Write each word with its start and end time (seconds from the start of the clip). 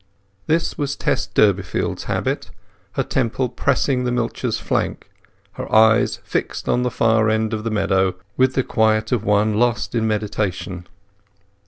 This 0.47 0.79
was 0.79 0.95
Tess 0.95 1.27
Durbeyfield's 1.27 2.05
habit, 2.05 2.49
her 2.93 3.03
temple 3.03 3.49
pressing 3.49 4.03
the 4.03 4.11
milcher's 4.11 4.57
flank, 4.59 5.11
her 5.51 5.71
eyes 5.71 6.17
fixed 6.23 6.67
on 6.67 6.81
the 6.81 6.89
far 6.89 7.29
end 7.29 7.53
of 7.53 7.63
the 7.63 7.69
meadow 7.69 8.15
with 8.35 8.55
the 8.55 8.63
quiet 8.63 9.11
of 9.11 9.23
one 9.23 9.59
lost 9.59 9.93
in 9.93 10.07
meditation. 10.07 10.87